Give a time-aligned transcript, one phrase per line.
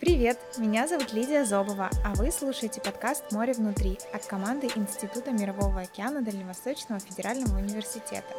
[0.00, 5.80] Привет, меня зовут Лидия Зобова, а вы слушаете подкаст «Море внутри» от команды Института Мирового
[5.80, 8.32] океана Дальневосточного федерального университета.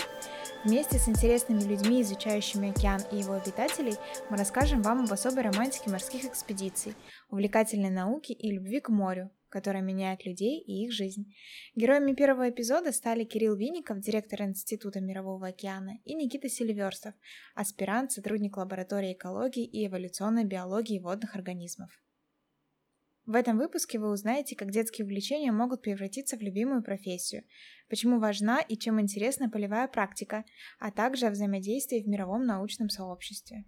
[0.64, 3.98] Вместе с интересными людьми, изучающими океан и его обитателей,
[4.30, 6.96] мы расскажем вам об особой романтике морских экспедиций,
[7.30, 11.34] увлекательной науке и любви к морю, которая меняет людей и их жизнь.
[11.76, 17.14] Героями первого эпизода стали Кирилл Винников, директор Института Мирового океана, и Никита Селиверстов,
[17.56, 21.90] аспирант, сотрудник лаборатории экологии и эволюционной биологии водных организмов.
[23.26, 27.44] В этом выпуске вы узнаете, как детские увлечения могут превратиться в любимую профессию,
[27.88, 30.46] почему важна и чем интересна полевая практика,
[30.80, 33.66] а также о взаимодействии в мировом научном сообществе.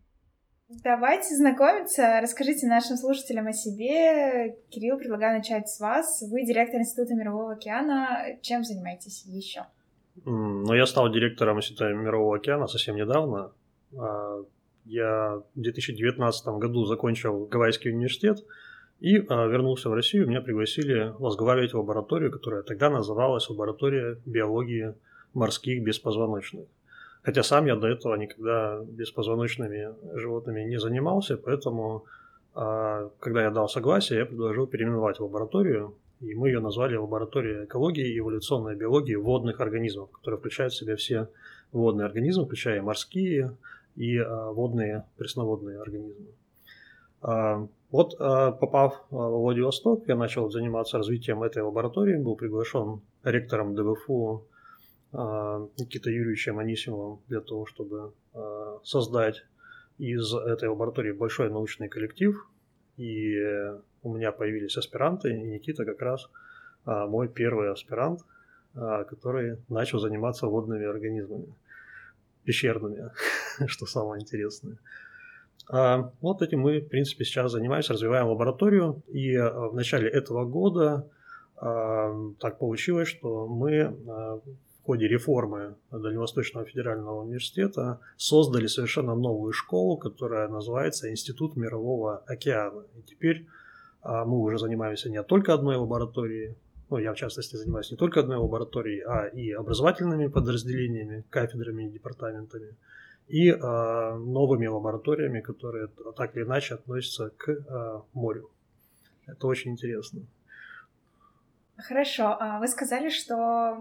[0.83, 2.19] Давайте знакомиться.
[2.21, 4.55] Расскажите нашим слушателям о себе.
[4.69, 6.23] Кирилл, предлагаю начать с вас.
[6.31, 8.37] Вы директор Института Мирового океана.
[8.41, 9.65] Чем занимаетесь еще?
[10.23, 13.51] Ну, я стал директором Института Мирового океана совсем недавно.
[13.97, 14.43] А,
[14.85, 18.39] я в 2019 году закончил Гавайский университет
[19.01, 20.27] и а, вернулся в Россию.
[20.27, 24.93] Меня пригласили возглавить лабораторию, которая тогда называлась Лаборатория биологии
[25.33, 26.67] морских беспозвоночных.
[27.23, 32.05] Хотя сам я до этого никогда беспозвоночными животными не занимался, поэтому,
[32.55, 38.07] а, когда я дал согласие, я предложил переименовать лабораторию, и мы ее назвали лаборатория экологии
[38.07, 41.27] и эволюционной биологии водных организмов, которая включает в себя все
[41.71, 43.55] водные организмы, включая морские
[43.95, 46.25] и а, водные пресноводные организмы.
[47.21, 54.45] А, вот попав в Владивосток, я начал заниматься развитием этой лаборатории, был приглашен ректором ДВФУ
[55.13, 59.43] Никитой Юрьевичем Анисимовым для того, чтобы а, создать
[59.97, 62.47] из этой лаборатории большой научный коллектив.
[62.97, 63.35] И
[64.03, 66.29] у меня появились аспиранты, и Никита как раз
[66.85, 68.21] а, мой первый аспирант,
[68.73, 71.53] который начал заниматься водными организмами,
[72.45, 73.11] пещерными,
[73.67, 74.77] что самое интересное.
[75.69, 79.03] Вот этим мы, в принципе, сейчас занимаемся, развиваем лабораторию.
[79.09, 81.09] И в начале этого года
[81.55, 84.41] так получилось, что мы
[84.81, 92.83] в ходе реформы Дальневосточного федерального университета создали совершенно новую школу, которая называется Институт мирового океана.
[92.97, 93.45] И теперь
[94.01, 96.55] а, мы уже занимаемся не только одной лабораторией,
[96.89, 101.91] ну, я в частности занимаюсь не только одной лабораторией, а и образовательными подразделениями, кафедрами и
[101.91, 102.75] департаментами,
[103.27, 108.49] и а, новыми лабораториями, которые так или иначе относятся к а, морю.
[109.27, 110.21] Это очень интересно.
[111.77, 112.37] Хорошо.
[112.59, 113.77] Вы сказали, что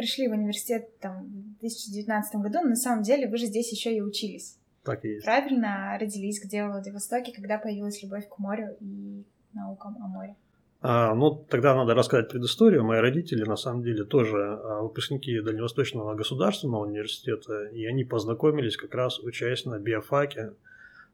[0.00, 3.94] пришли в университет там, в 2019 году, но на самом деле вы же здесь еще
[3.94, 4.56] и учились.
[4.82, 5.24] Так и есть.
[5.24, 10.36] Правильно родились где в Владивостоке, когда появилась любовь к морю и наукам о море?
[10.80, 12.82] А, ну, тогда надо рассказать предысторию.
[12.82, 18.94] Мои родители, на самом деле, тоже а, выпускники Дальневосточного государственного университета, и они познакомились как
[18.94, 20.54] раз учась на биофаке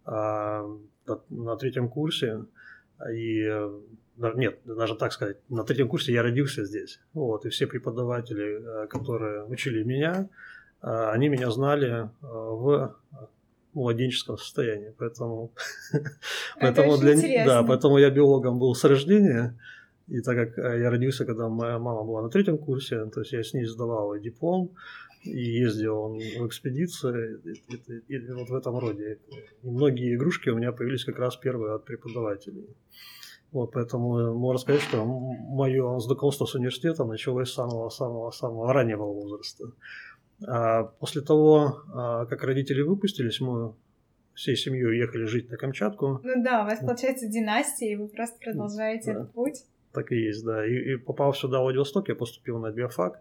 [0.04, 0.64] а,
[1.28, 2.44] на третьем курсе.
[3.12, 3.44] И
[4.16, 7.00] нет, даже так сказать, на третьем курсе я родился здесь.
[7.12, 10.28] Вот, и все преподаватели, э, которые учили меня,
[10.82, 12.97] э, они меня знали э, в
[13.75, 15.53] младенческом состоянии, поэтому,
[16.60, 19.59] поэтому для, да, поэтому я биологом был с рождения,
[20.09, 23.43] и так как я родился, когда моя мама была на третьем курсе, то есть я
[23.43, 24.71] с ней сдавал диплом,
[25.25, 29.19] и ездил в экспедиции, и, и, и вот в этом роде.
[29.62, 32.69] И многие игрушки у меня появились как раз первые от преподавателей.
[33.52, 39.64] Вот, поэтому можно сказать, что мое знакомство с университетом началось с самого-самого-самого раннего возраста.
[40.46, 43.72] А после того, а, как родители выпустились, мы
[44.34, 46.20] всей семьей уехали жить на Камчатку.
[46.22, 49.20] Ну да, у вас получается династия, и вы просто продолжаете да.
[49.20, 49.64] этот путь.
[49.92, 50.66] Так и есть, да.
[50.66, 53.20] И, и попав сюда, в Владивосток, я поступил на биофак,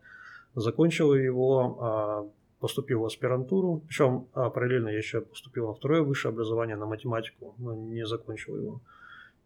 [0.56, 2.28] закончил его, а,
[2.60, 7.76] поступил в аспирантуру, причем параллельно я еще поступил на второе высшее образование, на математику, но
[7.76, 8.82] не закончил его.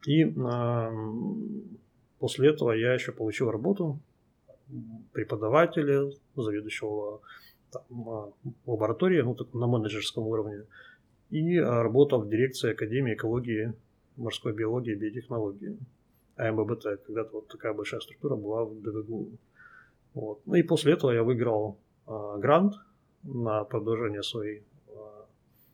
[0.05, 0.91] И э,
[2.19, 3.99] после этого я еще получил работу
[5.13, 7.21] преподавателя, заведующего
[7.71, 8.31] там, а,
[8.65, 10.65] лаборатории, ну, так, на менеджерском уровне,
[11.29, 13.73] и а, работал в дирекции Академии экологии,
[14.15, 15.77] морской биологии и биотехнологии.
[16.35, 19.29] АМББТ, когда-то вот такая большая структура была в ДВГУ.
[20.13, 20.41] Вот.
[20.45, 21.77] Ну и после этого я выиграл
[22.07, 22.75] э, грант
[23.23, 24.63] на продолжение своей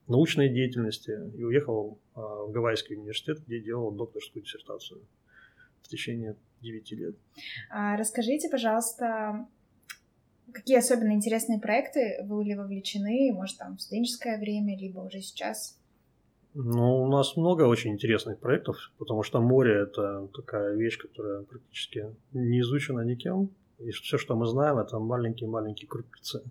[0.07, 5.01] научной деятельности и уехал а, в Гавайский университет, где делал докторскую диссертацию
[5.81, 7.15] в течение 9 лет.
[7.69, 9.47] А, расскажите, пожалуйста,
[10.51, 15.77] какие особенно интересные проекты вы были вовлечены, может, там в студенческое время, либо уже сейчас?
[16.57, 22.05] Ну, у нас много очень интересных проектов, потому что море– это такая вещь, которая практически
[22.31, 23.49] не изучена никем.
[23.79, 26.43] И все, что мы знаем, это маленькие-маленькие крупицы.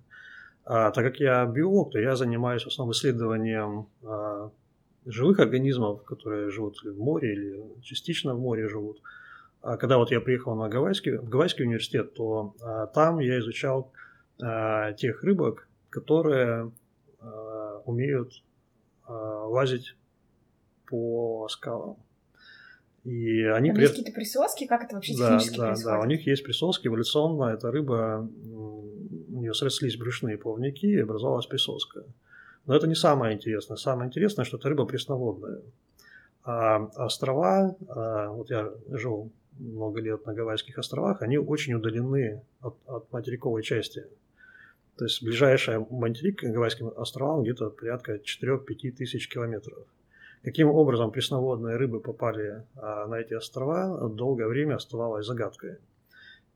[0.67, 4.51] А, так как я биолог, то я занимаюсь в основном исследованием а,
[5.05, 9.01] живых организмов, которые живут в море или частично в море живут.
[9.61, 13.93] А когда вот я приехал на Гавайский, в Гавайский университет, то а, там я изучал
[14.41, 16.73] а, тех рыбок, которые
[17.21, 18.43] а, умеют
[19.07, 19.95] а, лазить
[20.87, 21.97] по скалам.
[23.05, 23.83] И они Там при...
[23.83, 25.99] есть какие-то присоски, как это вообще да, технически да, происходит?
[25.99, 28.27] Да, у них есть присоски, эволюционно эта рыба,
[29.55, 32.05] срослись брюшные плавники и образовалась присоска.
[32.67, 33.77] Но это не самое интересное.
[33.77, 35.61] Самое интересное, что эта рыба пресноводная.
[36.45, 42.77] А острова, а, вот я жил много лет на Гавайских островах, они очень удалены от,
[42.87, 44.05] от материковой части.
[44.97, 49.79] То есть ближайшая материк к Гавайским островам где-то порядка 4-5 тысяч километров.
[50.43, 55.79] Каким образом пресноводные рыбы попали а, на эти острова, долгое время оставалось загадкой.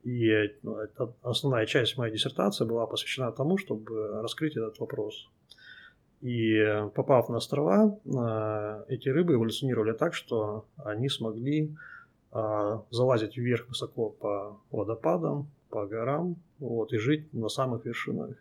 [0.03, 0.77] И ну,
[1.21, 5.29] основная часть моей диссертации была посвящена тому, чтобы раскрыть этот вопрос.
[6.21, 6.61] И
[6.95, 11.75] попав на острова, а, эти рыбы эволюционировали так, что они смогли
[12.31, 18.35] а, залазить вверх высоко по водопадам, по горам вот, и жить на самых вершинах.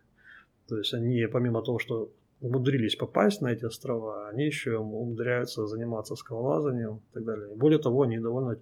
[0.68, 6.16] То есть они, помимо того, что умудрились попасть на эти острова, они еще умудряются заниматься
[6.16, 7.54] скалолазанием и так далее.
[7.54, 8.58] более того, они довольно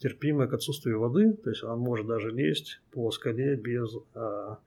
[0.00, 4.58] терпимы к отсутствию воды, то есть он может даже лезть по скале без а,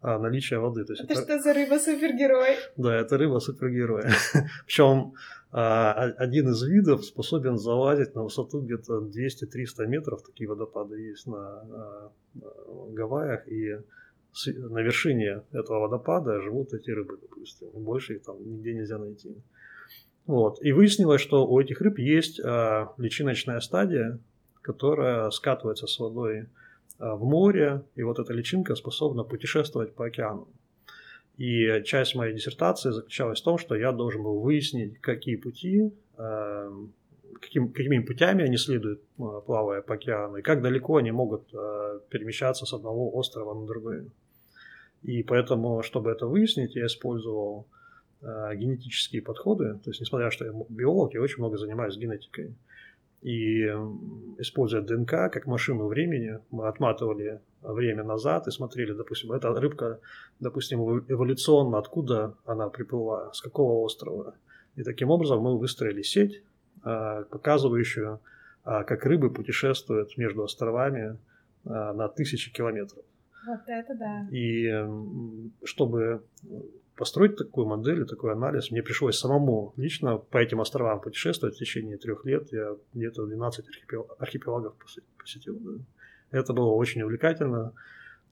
[0.00, 0.84] а, наличия воды.
[0.84, 2.56] То есть это, это что за рыба-супергерой?
[2.76, 4.04] Да, это рыба-супергерой.
[4.66, 5.14] Причем
[5.52, 11.64] а, один из видов способен залазить на высоту где-то 200-300 метров, такие водопады есть на,
[11.64, 12.10] на
[12.90, 13.78] Гавайях, и
[14.46, 17.68] на вершине этого водопада живут эти рыбы, допустим.
[17.72, 19.36] Больше их там нигде нельзя найти.
[20.26, 20.60] Вот.
[20.62, 24.18] И выяснилось, что у этих рыб есть а, личиночная стадия,
[24.64, 26.46] которая скатывается с водой
[26.98, 30.48] а, в море, и вот эта личинка способна путешествовать по океану.
[31.36, 36.72] И часть моей диссертации заключалась в том, что я должен был выяснить, какие пути, а,
[37.40, 41.48] каким, какими путями они следуют, а, плавая по океану, и как далеко они могут
[42.08, 44.10] перемещаться с одного острова на другой.
[45.02, 47.66] И поэтому, чтобы это выяснить, я использовал
[48.22, 49.74] э, генетические подходы.
[49.84, 52.54] То есть, несмотря на то, что я биолог, я очень много занимаюсь генетикой.
[53.24, 53.64] И
[54.38, 59.98] используя ДНК как машину времени, мы отматывали время назад и смотрели, допустим, эта рыбка,
[60.40, 64.34] допустим, эволюционно, откуда она приплыла, с какого острова.
[64.76, 66.42] И таким образом мы выстроили сеть,
[66.84, 68.20] э, показывающую,
[68.66, 71.18] э, как рыбы путешествуют между островами
[71.64, 73.02] на тысячи километров.
[73.46, 74.28] Вот это да.
[74.30, 74.70] И
[75.64, 76.22] чтобы
[76.96, 81.58] построить такую модель и такой анализ, мне пришлось самому лично по этим островам путешествовать в
[81.58, 82.52] течение трех лет.
[82.52, 83.66] Я где-то 12
[84.18, 84.74] архипелагов
[85.18, 85.58] посетил.
[85.60, 86.38] Да.
[86.38, 87.72] Это было очень увлекательно.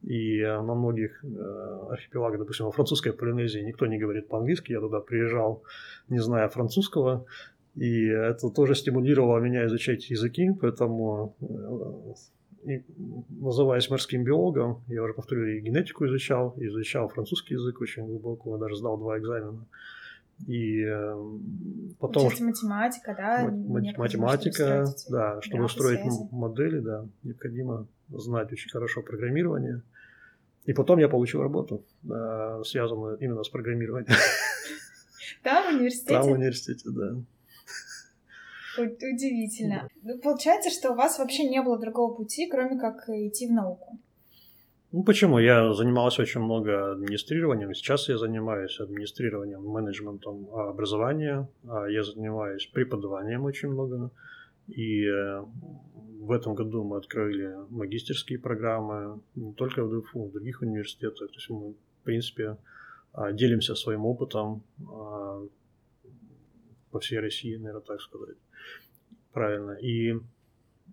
[0.03, 4.73] И на многих э, архипелагах, допустим, во французской Полинезии никто не говорит по-английски.
[4.73, 5.63] Я туда приезжал,
[6.09, 7.25] не зная французского.
[7.77, 12.15] И это тоже стимулировало меня изучать языки, поэтому э,
[12.65, 12.83] и,
[13.29, 18.77] называясь морским биологом, я уже повторю, и генетику изучал, изучал французский язык очень глубоко, даже
[18.77, 19.67] сдал два экзамена.
[20.47, 21.39] И э,
[22.01, 22.27] потом...
[22.27, 23.49] Учить математика, да?
[23.51, 26.29] Математика, чтобы да, чтобы строить связи.
[26.31, 29.83] модели, да, необходимо знать очень хорошо программирование.
[30.65, 34.13] И потом я получил работу, э, связанную именно с программированием.
[35.43, 36.15] Там в университете?
[36.15, 37.17] Там в университете, да.
[38.79, 39.89] Удивительно.
[40.03, 43.99] Ну, получается, что у вас вообще не было другого пути, кроме как идти в науку.
[44.93, 45.39] Ну почему?
[45.39, 47.73] Я занимался очень много администрированием.
[47.75, 51.49] Сейчас я занимаюсь администрированием, менеджментом образования.
[51.67, 54.11] А я занимаюсь преподаванием очень много.
[54.69, 55.45] И э,
[56.21, 61.29] в этом году мы открыли магистерские программы не только в ДФУ, в других университетах.
[61.29, 62.59] То есть мы, в принципе,
[63.13, 65.47] а, делимся своим опытом а,
[66.91, 68.37] по всей России, наверное, так сказать
[69.33, 69.73] правильно.
[69.73, 70.15] И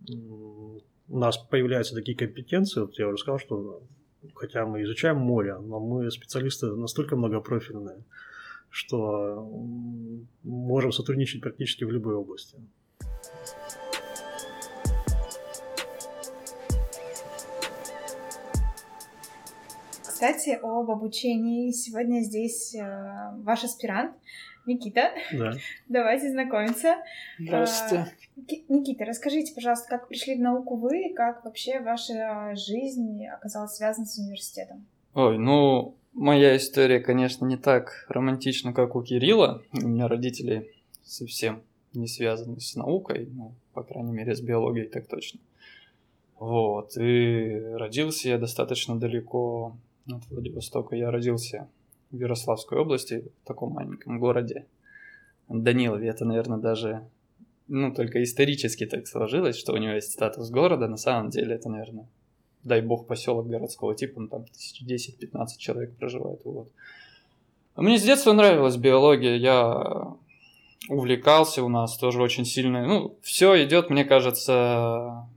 [0.09, 3.83] у нас появляются такие компетенции, вот я уже сказал, что
[4.35, 8.03] хотя мы изучаем море, но мы специалисты настолько многопрофильные,
[8.69, 9.47] что
[10.43, 12.57] можем сотрудничать практически в любой области.
[20.01, 21.71] Кстати, об обучении.
[21.71, 24.17] Сегодня здесь э, ваш аспирант
[24.65, 25.11] Никита.
[25.31, 25.53] Да.
[25.87, 26.97] Давайте знакомиться.
[27.39, 28.13] Здравствуйте.
[28.69, 34.05] Никита, расскажите, пожалуйста, как пришли в науку вы и как вообще ваша жизнь оказалась связана
[34.05, 34.85] с университетом?
[35.13, 39.63] Ой, ну, моя история, конечно, не так романтична, как у Кирилла.
[39.73, 40.71] У меня родители
[41.03, 45.39] совсем не связаны с наукой, ну, по крайней мере, с биологией так точно.
[46.37, 49.75] Вот, и родился я достаточно далеко
[50.07, 50.95] от Владивостока.
[50.95, 51.67] Я родился
[52.11, 54.65] в Ярославской области, в таком маленьком городе.
[55.49, 56.07] Данилове.
[56.09, 57.03] Это, наверное, даже
[57.69, 60.87] ну, только исторически так сложилось, что у него есть статус города.
[60.87, 62.07] На самом деле это, наверное,
[62.63, 66.41] дай бог, поселок городского типа, ну, там 10-15 человек проживает.
[66.43, 66.69] Вот.
[67.75, 70.15] Мне с детства нравилась биология, я
[70.89, 72.85] увлекался у нас тоже очень сильно.
[72.85, 75.27] Ну, все идет, мне кажется,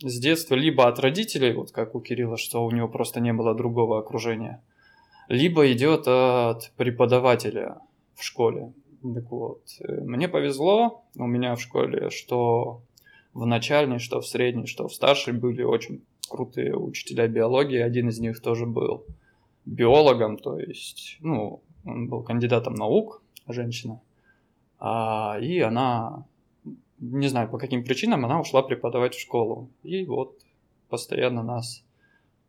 [0.00, 3.54] с детства либо от родителей, вот как у Кирилла, что у него просто не было
[3.54, 4.62] другого окружения,
[5.28, 7.78] либо идет от преподавателя
[8.14, 8.72] в школе.
[9.14, 12.80] Так вот, мне повезло, у меня в школе, что
[13.34, 17.78] в начальной, что в средней, что в старшей были очень крутые учителя биологии.
[17.78, 19.04] Один из них тоже был
[19.64, 24.00] биологом, то есть, ну, он был кандидатом наук, женщина.
[24.78, 26.24] А, и она,
[26.98, 29.68] не знаю по каким причинам, она ушла преподавать в школу.
[29.82, 30.34] И вот
[30.88, 31.84] постоянно нас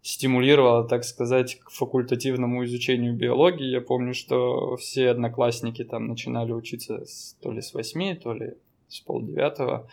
[0.02, 3.72] стимулировала, так сказать, к факультативному изучению биологии.
[3.72, 8.54] Я помню, что все одноклассники там начинали учиться с, то ли с восьми, то ли
[8.88, 9.88] с полдевятого.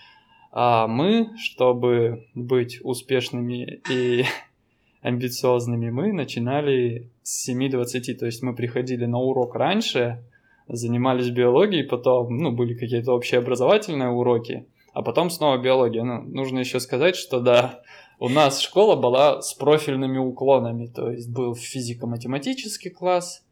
[0.53, 4.25] А мы, чтобы быть успешными и
[5.03, 8.15] амбициозными, мы начинали с 7.20.
[8.15, 10.23] То есть мы приходили на урок раньше,
[10.69, 16.05] занимались биологией, потом, ну, были какие-то общеобразовательные уроки, а потом снова биология.
[16.05, 17.83] Ну, нужно еще сказать, что да,
[18.19, 23.45] у нас школа была с профильными уклонами, то есть был физико-математический класс,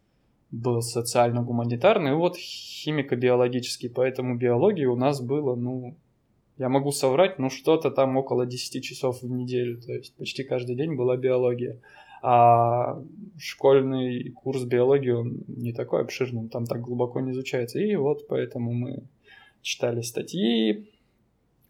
[0.51, 5.97] был социально-гуманитарный, вот химико-биологический, поэтому биологии у нас было, ну,
[6.59, 10.77] я могу соврать, ну, что-то там около 10 часов в неделю, то есть почти каждый
[10.77, 11.79] день была биология.
[12.25, 13.03] А
[13.37, 17.81] школьный курс биологии, он не такой обширный, там так глубоко не изучается.
[17.81, 19.03] И вот поэтому мы
[19.61, 20.92] читали статьи,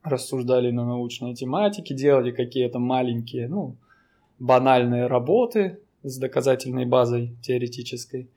[0.03, 3.77] рассуждали на научной тематике, делали какие-то маленькие, ну,
[4.39, 8.29] банальные работы с доказательной базой теоретической.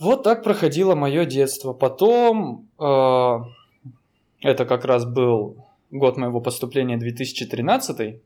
[0.00, 1.72] Вот так проходило мое детство.
[1.72, 3.38] Потом, э,
[4.40, 8.20] это как раз был год моего поступления 2013,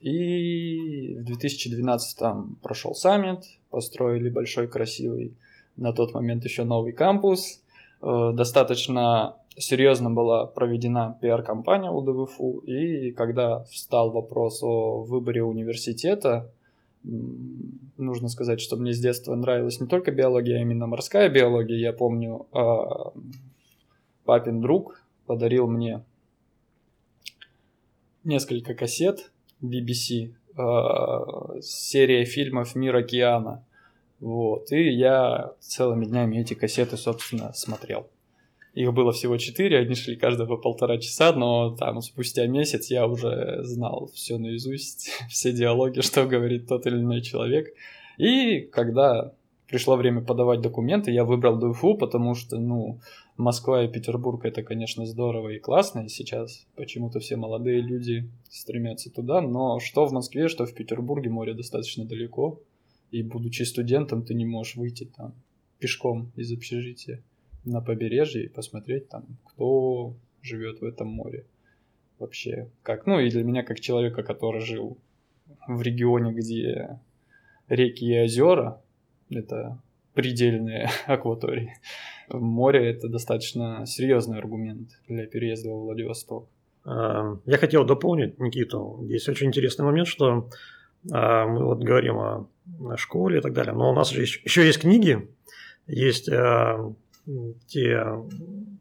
[0.00, 5.36] и в 2012 там прошел саммит, построили большой красивый
[5.76, 7.62] на тот момент еще новый кампус.
[8.00, 16.50] Э, достаточно серьезно была проведена пиар-компания у ДВФУ, и когда встал вопрос о выборе университета,
[17.02, 21.76] нужно сказать, что мне с детства нравилась не только биология, а именно морская биология.
[21.76, 23.12] Я помню, а,
[24.24, 26.04] папин друг подарил мне
[28.24, 33.64] несколько кассет BBC, э, серия фильмов «Мир океана».
[34.20, 38.06] Вот, и я целыми днями эти кассеты, собственно, смотрел.
[38.74, 43.06] Их было всего четыре, они шли каждые по полтора часа, но там спустя месяц я
[43.06, 47.74] уже знал все наизусть, все диалоги, что говорит тот или иной человек.
[48.16, 49.34] И когда
[49.68, 53.00] пришло время подавать документы, я выбрал ДУФУ, потому что, ну,
[53.36, 59.10] Москва и Петербург это, конечно, здорово и классно, и сейчас почему-то все молодые люди стремятся
[59.10, 62.60] туда, но что в Москве, что в Петербурге море достаточно далеко,
[63.10, 65.34] и будучи студентом ты не можешь выйти там
[65.78, 67.22] пешком из общежития
[67.64, 71.44] на побережье и посмотреть там, кто живет в этом море
[72.18, 72.68] вообще.
[72.82, 74.96] Как, ну и для меня, как человека, который жил
[75.66, 76.98] в регионе, где
[77.68, 78.80] реки и озера,
[79.30, 79.78] это
[80.14, 81.74] предельные акватории.
[82.28, 86.48] Море это достаточно серьезный аргумент для переезда во Владивосток.
[86.84, 90.48] А, я хотел дополнить, Никиту, здесь очень интересный момент, что
[91.10, 92.46] а, мы вот говорим о
[92.96, 95.28] школе и так далее, но у нас же еще есть книги,
[95.86, 96.92] есть а,
[97.66, 98.04] те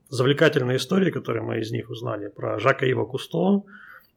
[0.10, 3.64] завлекательные истории, которые мы из них узнали, про Жака Ива Кусто,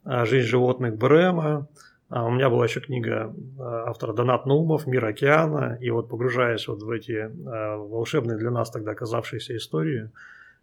[0.04, 1.68] жизнь животных Брема,
[2.08, 6.68] а у меня была еще книга а, автора Донат Наумов «Мир океана», и вот погружаясь
[6.68, 10.10] вот в эти а, волшебные для нас тогда оказавшиеся истории,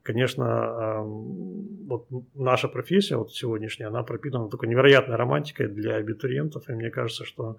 [0.04, 6.90] конечно, вот наша профессия вот сегодняшняя, она пропитана такой невероятной романтикой для абитуриентов, и мне
[6.90, 7.58] кажется, что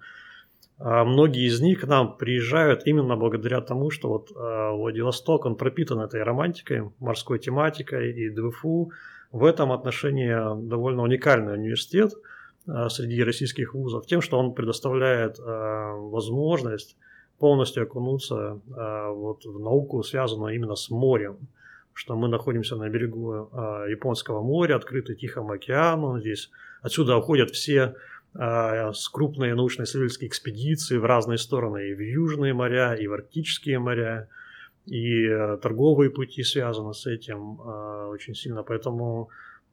[0.85, 6.23] многие из них к нам приезжают именно благодаря тому, что вот Владивосток, он пропитан этой
[6.23, 8.91] романтикой, морской тематикой, и ДВФУ.
[9.31, 10.33] В этом отношении
[10.67, 12.13] довольно уникальный университет–
[12.67, 16.95] Э, среди российских вузов тем, что он предоставляет э, возможность
[17.37, 21.37] полностью окунуться э, вот в науку, связанную именно с морем,
[21.93, 23.49] что мы находимся на берегу
[23.87, 26.49] Японского моря, открытый Тихому океану, здесь
[26.81, 27.95] отсюда уходят все
[28.35, 34.27] с крупные научно-исследовательские экспедиции в разные стороны, и в южные моря, и в арктические моря,
[34.87, 35.27] и
[35.61, 37.59] торговые пути связаны с этим
[38.09, 39.29] очень сильно, поэтому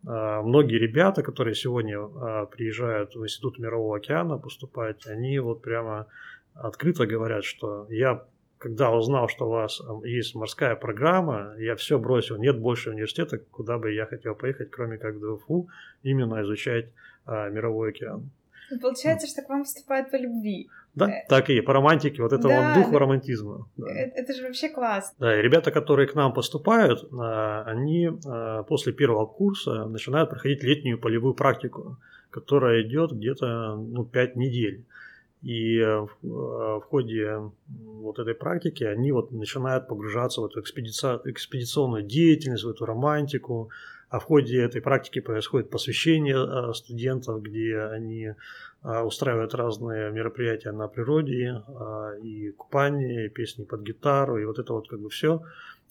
[0.06, 6.06] а, многие ребята, которые сегодня а, приезжают в Институт Мирового океана поступать, они вот прямо
[6.54, 8.24] открыто говорят, что я
[8.58, 12.36] когда узнал, что у вас есть морская программа, я все бросил.
[12.36, 15.70] Нет больше университета, куда бы я хотел поехать, кроме как в ДФУ,
[16.02, 16.90] именно изучать
[17.24, 18.30] а, мировой океан.
[18.80, 20.68] Получается, что к вам поступают по любви.
[20.94, 23.68] Да, э, так и по романтике, вот этого да, духа романтизма.
[23.76, 23.90] Да.
[23.90, 25.14] Это, это же вообще класс.
[25.18, 30.62] Да, и ребята, которые к нам поступают, а, они а, после первого курса начинают проходить
[30.62, 31.98] летнюю полевую практику,
[32.30, 34.84] которая идет где-то ну, 5 недель.
[35.42, 42.64] И э, в ходе вот этой практики они вот начинают погружаться в эту экспедиционную деятельность,
[42.64, 43.70] в эту романтику,
[44.10, 48.34] а в ходе этой практики происходит посвящение а, студентов, где они
[48.82, 54.58] а, устраивают разные мероприятия на природе, а, и купание, и песни под гитару, и вот
[54.58, 55.42] это вот как бы все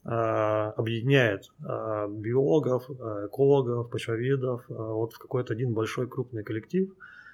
[0.02, 6.90] объединяет биологов, экологов, почвоведов вот в какой-то один большой крупный коллектив,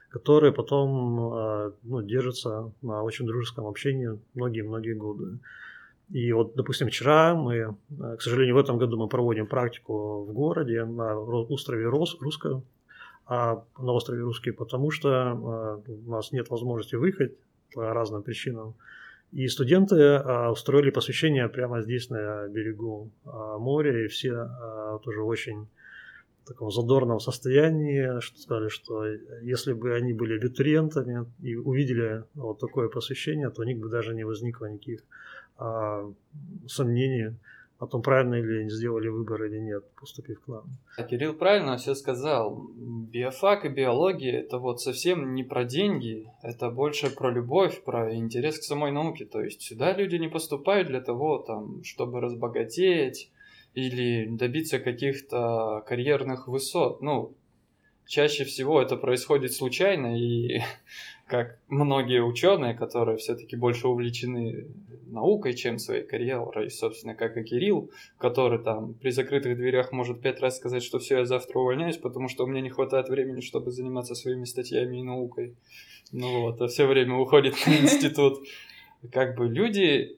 [0.09, 5.37] который потом ну, держится на очень дружеском общении многие-многие годы.
[6.11, 10.33] И вот, допустим, вчера мы, э, к сожалению, в этом году мы проводим практику в
[10.33, 12.63] городе на острове Рос, Русском,
[13.25, 15.09] а на острове Русский, потому что
[15.87, 17.33] э, у нас нет возможности выехать
[17.73, 18.75] по разным причинам.
[19.31, 24.47] И студенты э, устроили посвящение прямо здесь, на берегу моря, и все
[25.03, 25.67] тоже очень
[26.43, 29.03] в таком задорном состоянии, что сказали, что
[29.41, 34.13] если бы они были абитуриентами и увидели вот такое посвящение, то у них бы даже
[34.13, 35.01] не возникло никаких
[35.57, 36.11] а,
[36.67, 37.35] сомнения
[37.77, 40.63] о том, правильно ли сделали выбор или нет, поступив к нам.
[41.09, 42.69] Кирилл правильно все сказал.
[42.75, 48.59] Биофак и биология это вот совсем не про деньги, это больше про любовь, про интерес
[48.59, 49.25] к самой науке.
[49.25, 53.29] То есть сюда люди не поступают для того, там, чтобы разбогатеть
[53.73, 57.01] или добиться каких-то карьерных высот.
[57.01, 57.33] Ну,
[58.07, 60.61] чаще всего это происходит случайно, и
[61.27, 64.67] как многие ученые, которые все-таки больше увлечены
[65.07, 70.39] наукой, чем своей карьерой, собственно, как и Кирилл, который там при закрытых дверях может пять
[70.39, 73.71] раз сказать, что все, я завтра увольняюсь, потому что у меня не хватает времени, чтобы
[73.71, 75.55] заниматься своими статьями и наукой.
[76.11, 78.45] Ну вот, а все время уходит на институт.
[79.11, 80.17] Как бы люди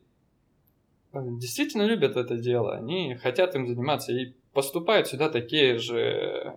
[1.13, 6.55] э, действительно любят это дело, они хотят им заниматься и поступают сюда такие же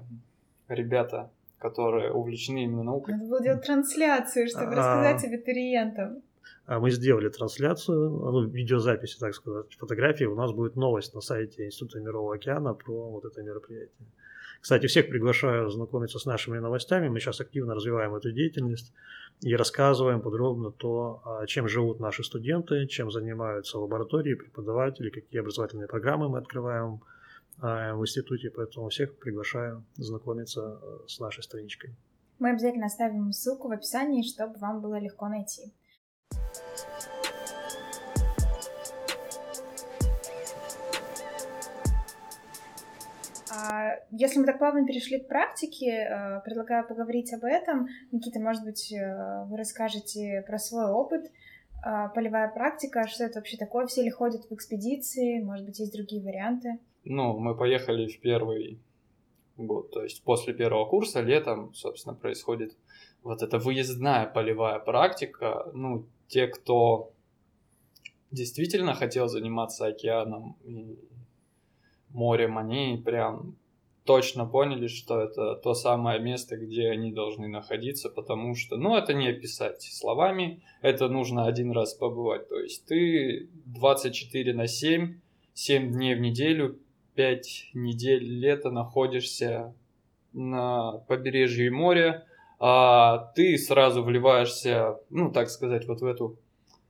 [0.69, 3.15] ребята, которые увлечены именно наукой.
[3.15, 4.77] Надо было делать трансляцию, чтобы а...
[4.77, 6.23] рассказать абитуриентам.
[6.67, 10.25] А мы сделали трансляцию, ну, видеозаписи, так сказать, фотографии.
[10.25, 14.07] У нас будет новость на сайте Института Мирового океана про вот это мероприятие.
[14.61, 17.09] Кстати, всех приглашаю знакомиться с нашими новостями.
[17.09, 18.93] Мы сейчас активно развиваем эту деятельность
[19.41, 25.89] и рассказываем подробно то, а, чем живут наши студенты, чем занимаются лаборатории, преподаватели, какие образовательные
[25.89, 27.01] программы мы открываем
[27.61, 28.51] в институте.
[28.51, 31.95] Поэтому всех приглашаю знакомиться э, с нашей страничкой.
[32.39, 35.73] Мы обязательно оставим ссылку в описании, чтобы вам было легко найти.
[43.53, 47.89] А, если мы так плавно перешли к практике, э, предлагаю поговорить об этом.
[48.11, 51.31] Никита, может быть, э, вы расскажете про свой опыт.
[51.83, 53.87] А, полевая практика, что это вообще такое?
[53.87, 55.43] Все ли ходят в экспедиции?
[55.43, 56.79] Может быть, есть другие варианты?
[57.05, 58.79] Ну, мы поехали в первый
[59.57, 62.77] год, то есть после первого курса летом, собственно, происходит
[63.23, 65.71] вот эта выездная полевая практика.
[65.75, 67.13] Ну, те, кто
[68.31, 70.99] действительно хотел заниматься океаном и
[72.11, 73.57] морем, они прям
[74.05, 79.15] точно поняли, что это то самое место, где они должны находиться, потому что, ну, это
[79.15, 82.49] не описать словами, это нужно один раз побывать.
[82.49, 85.21] То есть ты 24 на 7,
[85.55, 86.79] 7 дней в неделю,
[87.21, 89.75] 5 недель лета находишься
[90.33, 92.25] на побережье моря,
[92.59, 96.39] а ты сразу вливаешься, ну, так сказать, вот в эту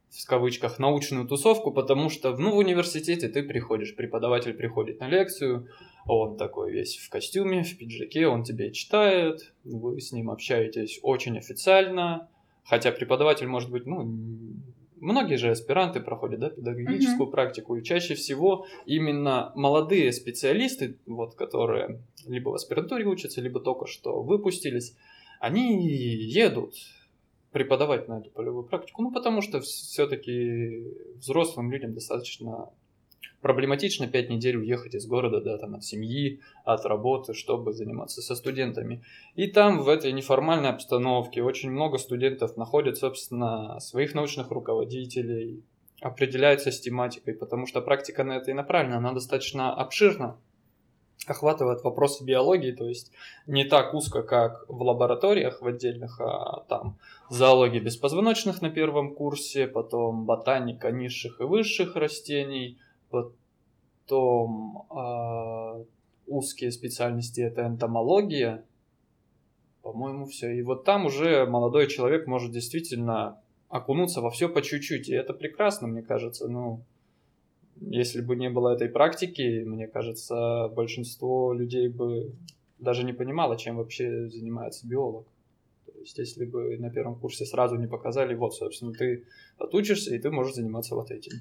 [0.09, 5.67] в кавычках научную тусовку, потому что ну, в университете ты приходишь, преподаватель приходит на лекцию,
[6.07, 11.39] он такой весь в костюме, в пиджаке, он тебе читает, вы с ним общаетесь очень
[11.39, 12.29] официально,
[12.63, 14.09] хотя преподаватель может быть, ну,
[15.01, 17.33] многие же аспиранты проходят, да, педагогическую uh-huh.
[17.33, 23.87] практику, и чаще всего именно молодые специалисты, вот, которые либо в аспирантуре учатся, либо только
[23.87, 24.95] что выпустились,
[25.41, 26.75] они едут
[27.53, 30.85] преподавать на эту полевую практику, ну, потому что все-таки
[31.17, 32.71] взрослым людям достаточно
[33.41, 38.35] проблематично 5 недель уехать из города, да, там, от семьи, от работы, чтобы заниматься со
[38.35, 39.03] студентами.
[39.35, 45.63] И там, в этой неформальной обстановке, очень много студентов находят, собственно, своих научных руководителей,
[46.03, 50.37] определяются с тематикой, потому что практика на это и направлена, она достаточно обширна.
[51.27, 53.13] охватывает вопросы биологии, то есть
[53.47, 56.99] не так узко, как в лабораториях в отдельных, а там
[57.29, 62.79] зоология беспозвоночных на первом курсе, потом ботаника низших и высших растений,
[63.11, 65.85] потом э,
[66.27, 68.65] узкие специальности это энтомология,
[69.83, 70.53] по-моему, все.
[70.53, 75.33] И вот там уже молодой человек может действительно окунуться во все по чуть-чуть, и это
[75.33, 76.49] прекрасно, мне кажется.
[76.49, 76.83] Ну,
[77.81, 82.33] если бы не было этой практики, мне кажется, большинство людей бы
[82.79, 85.27] даже не понимало, чем вообще занимается биолог.
[85.87, 89.25] То есть, если бы на первом курсе сразу не показали, вот, собственно, ты
[89.59, 91.33] отучишься, и ты можешь заниматься вот этим.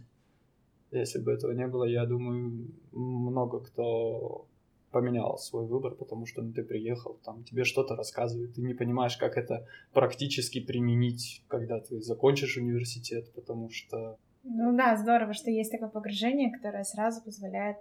[0.92, 4.48] Если бы этого не было, я думаю, много кто
[4.92, 9.18] поменял свой выбор, потому что ну, ты приехал, там тебе что-то рассказывают, ты не понимаешь,
[9.18, 15.72] как это практически применить, когда ты закончишь университет, потому что ну да, здорово, что есть
[15.72, 17.78] такое погружение, которое сразу позволяет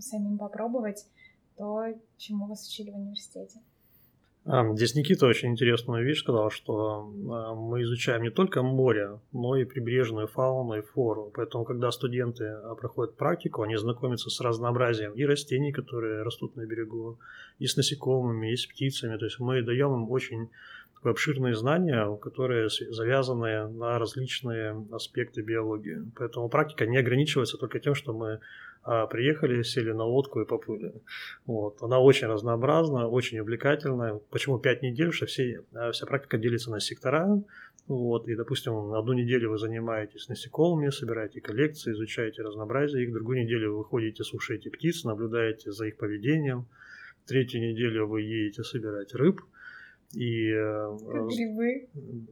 [0.00, 1.06] самим попробовать
[1.56, 3.60] то, чему вас учили в университете.
[4.50, 9.56] А, здесь Никита очень интересную вещь сказал, что а, мы изучаем не только море, но
[9.56, 11.30] и прибрежную фауну и флору.
[11.34, 16.64] Поэтому, когда студенты а, проходят практику, они знакомятся с разнообразием и растений, которые растут на
[16.64, 17.18] берегу,
[17.58, 19.18] и с насекомыми, и с птицами.
[19.18, 20.48] То есть мы даем им очень
[21.02, 26.10] обширные знания, которые завязаны на различные аспекты биологии.
[26.16, 28.40] Поэтому практика не ограничивается только тем, что мы
[29.06, 30.92] приехали, сели на лодку и поплыли.
[31.46, 31.82] Вот.
[31.82, 34.20] Она очень разнообразна, очень увлекательная.
[34.30, 35.12] Почему 5 недель?
[35.12, 37.42] Что все, а, вся практика делится на сектора.
[37.86, 38.28] Вот.
[38.28, 43.12] И, допустим, одну неделю вы занимаетесь насекомыми, собираете коллекции, изучаете разнообразие их.
[43.12, 46.66] Другую неделю вы ходите, слушаете птиц, наблюдаете за их поведением.
[47.26, 49.42] Третью неделю вы едете собирать рыб–
[50.14, 51.88] и, э, как грибы.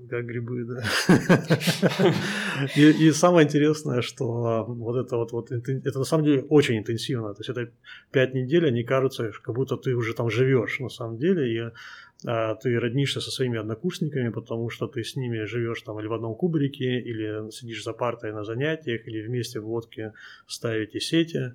[0.08, 0.82] Как грибы, да.
[2.76, 7.34] и, и самое интересное, что вот это вот, вот это на самом деле очень интенсивно.
[7.34, 7.70] То есть это
[8.10, 11.52] пять недель, они кажутся, как будто ты уже там живешь на самом деле.
[11.52, 11.70] И
[12.24, 16.14] а, ты роднишься со своими однокурсниками, потому что ты с ними живешь там или в
[16.14, 20.14] одном кубрике, или сидишь за партой на занятиях, или вместе в лодке
[20.46, 21.52] ставите сети,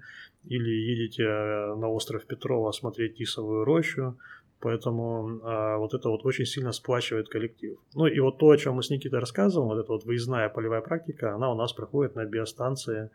[0.47, 4.17] или едете э, на остров Петрова смотреть тисовую рощу.
[4.61, 7.77] Поэтому а, вот это вот очень сильно сплачивает коллектив.
[7.95, 10.81] Ну и вот то, о чем мы с Никитой рассказываем, вот эта вот выездная полевая
[10.81, 13.09] практика, она у нас проходит на биостанции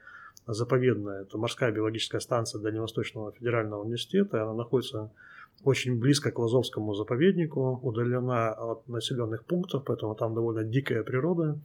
[0.47, 1.23] заповедная.
[1.23, 4.43] Это морская биологическая станция Дальневосточного федерального университета.
[4.43, 5.11] Она находится
[5.65, 11.59] очень близко к Лазовскому заповеднику, удалена от населенных пунктов, поэтому там довольно дикая природа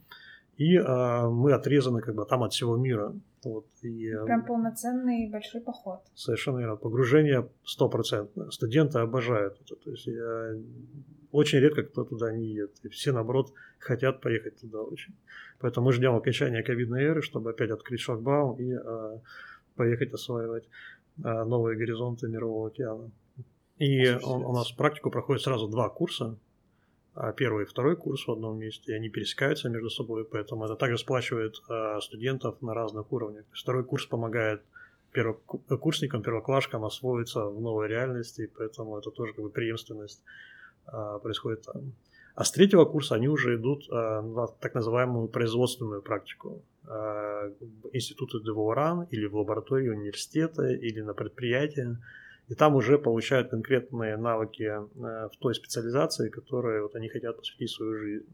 [0.56, 3.14] и а, мы отрезаны как бы там от всего мира.
[3.44, 6.00] Вот, и, э, Прям полноценный большой поход.
[6.14, 6.76] Совершенно верно.
[6.76, 8.50] Погружение стопроцентное.
[8.50, 9.74] Студенты обожают это.
[9.76, 10.56] То есть я...
[11.32, 12.70] очень редко кто туда не едет.
[12.84, 15.14] И все, наоборот, хотят поехать туда очень.
[15.58, 19.20] Поэтому мы ждем окончания ковидной эры, чтобы опять открыть шлагбаум и а,
[19.74, 20.68] поехать осваивать
[21.24, 23.10] а, новые горизонты Мирового океана.
[23.78, 26.36] И он, у нас практику проходит сразу два курса.
[27.14, 30.76] А первый и второй курс в одном месте, и они пересекаются между собой, поэтому это
[30.76, 33.44] также сплачивает а, студентов на разных уровнях.
[33.52, 34.62] Второй курс помогает
[35.12, 40.22] первокурсникам, первоклашкам освоиться в новой реальности, поэтому это тоже как бы преемственность
[40.86, 41.92] а, происходит там.
[42.34, 46.62] А с третьего курса они уже идут на так называемую производственную практику.
[47.92, 51.98] Институты Девуаран или в лаборатории университета или на предприятии
[52.48, 54.78] и там уже получают конкретные навыки э,
[55.28, 58.26] в той специализации, которые вот они хотят посвятить свою жизнь.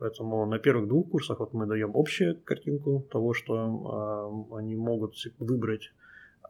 [0.00, 5.14] Поэтому на первых двух курсах вот мы даем общую картинку того, что э, они могут
[5.38, 5.92] выбрать,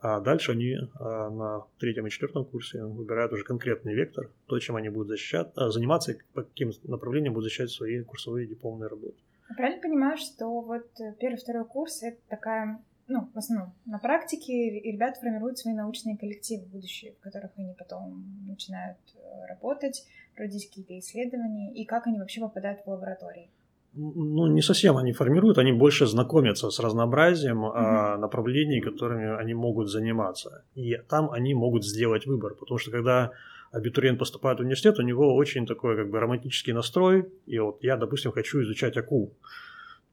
[0.00, 4.76] а дальше они э, на третьем и четвертом курсе выбирают уже конкретный вектор, то, чем
[4.76, 9.16] они будут защищать, э, заниматься, по каким направлениям будут защищать свои курсовые дипломные работы.
[9.48, 10.86] Я правильно понимаю, что вот
[11.18, 16.64] первый второй курс это такая ну, в основном на практике ребята формируют свои научные коллективы
[16.66, 22.40] будущие, в которых они потом начинают э, работать, проводить какие-то исследования, и как они вообще
[22.40, 23.50] попадают в лаборатории.
[23.94, 28.18] Ну, не совсем они формируют, они больше знакомятся с разнообразием mm-hmm.
[28.18, 30.62] направлений, которыми они могут заниматься.
[30.76, 33.32] И там они могут сделать выбор, потому что когда
[33.72, 37.96] абитуриент поступает в университет, у него очень такой как бы романтический настрой, и вот я,
[37.96, 39.32] допустим, хочу изучать акул.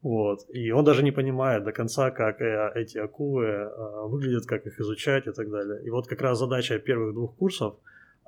[0.03, 0.45] Вот.
[0.49, 4.79] И он даже не понимает до конца, как э, эти акулы э, выглядят, как их
[4.79, 5.83] изучать и так далее.
[5.83, 7.75] И вот как раз задача первых двух курсов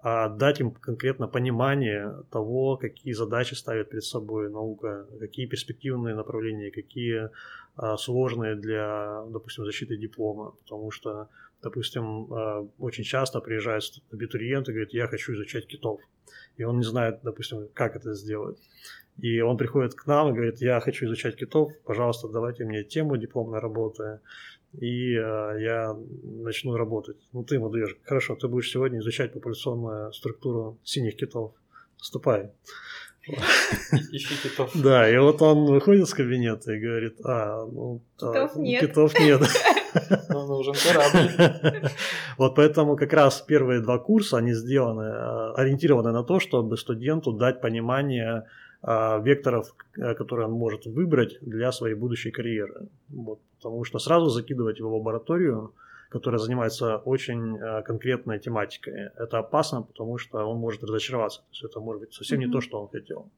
[0.01, 7.29] дать им конкретно понимание того, какие задачи ставит перед собой наука, какие перспективные направления, какие
[7.75, 10.51] а, сложные для, допустим, защиты диплома.
[10.51, 11.27] Потому что,
[11.62, 12.32] допустим,
[12.79, 15.99] очень часто приезжают абитуриенты и говорят, я хочу изучать китов.
[16.55, 18.58] И он не знает, допустим, как это сделать.
[19.21, 23.17] И он приходит к нам и говорит, я хочу изучать китов, пожалуйста, давайте мне тему
[23.17, 24.19] дипломной работы.
[24.73, 27.17] и э, я начну работать.
[27.34, 31.53] Ну, ты ему даешь, хорошо, ты будешь сегодня изучать популяционную структуру синих китов.
[31.97, 32.51] Ступай.
[34.12, 34.71] Ищи китов.
[34.75, 38.01] Да, и вот он выходит из кабинета и говорит, а, ну...
[38.17, 38.82] Китов нет.
[38.82, 39.41] Китов нет.
[40.29, 41.89] Но нужен корабль.
[42.38, 47.34] Вот поэтому как раз первые два курса, они сделаны, э, ориентированы на то, чтобы студенту
[47.34, 48.45] дать понимание
[48.82, 52.88] векторов, э, которые он может выбрать для своей будущей карьеры.
[53.10, 53.39] Вот.
[53.58, 55.74] Потому что сразу закидывать его в лабораторию,
[56.10, 61.42] которая занимается очень конкретной тематикой, это опасно, потому что он может разочароваться.
[61.42, 62.46] То есть это может быть совсем mm-hmm.
[62.46, 63.30] не то, что он хотел.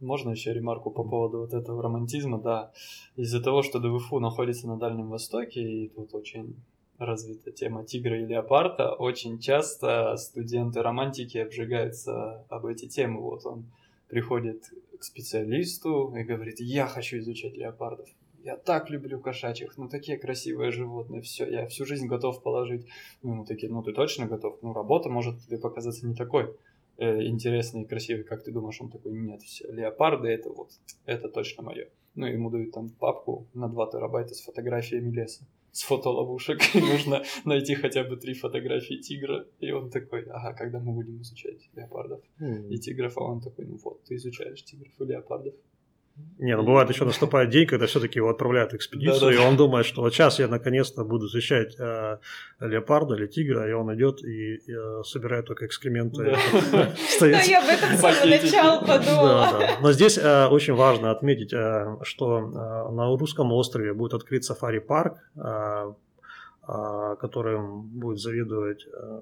[0.00, 2.72] Можно еще ремарку по поводу вот этого романтизма, да.
[3.16, 6.56] Из-за того, что ДВФУ находится на Дальнем Востоке, и тут очень
[6.98, 13.20] развита тема тигра и леопарда, очень часто студенты-романтики обжигаются об эти темы.
[13.20, 13.66] Вот он
[14.08, 14.64] приходит
[14.98, 18.08] к специалисту и говорит, я хочу изучать леопардов.
[18.42, 22.86] Я так люблю кошачьих, ну такие красивые животные, все, я всю жизнь готов положить.
[23.22, 24.58] Ну, ему такие, ну ты точно готов?
[24.62, 26.54] Ну работа может тебе показаться не такой
[26.98, 30.70] э, интересный и красивый, как ты думаешь, он такой, нет, все, леопарды это вот,
[31.04, 31.88] это точно мое.
[32.14, 37.22] Ну, ему дают там папку на 2 терабайта с фотографиями леса, с фотоловушек, и нужно
[37.44, 42.20] найти хотя бы три фотографии тигра, и он такой, ага, когда мы будем изучать леопардов?
[42.40, 42.68] Mm.
[42.68, 45.54] и тигров, а он такой, ну вот, ты изучаешь тигров и леопардов,
[46.38, 49.86] не, ну бывает еще наступает день, когда все-таки его отправляют в экспедицию, и он думает,
[49.86, 52.18] что вот сейчас я наконец-то буду защищать э,
[52.60, 56.36] леопарда или тигра, и он идет и, э, собирает только экскременты.
[57.20, 59.68] Ну, я об этом с самого начала подумала.
[59.80, 65.18] Но здесь э, очень важно отметить, э, что э, на русском острове будет открыт сафари-парк,
[65.36, 65.92] э,
[66.68, 69.20] э, которым будет заведовать э,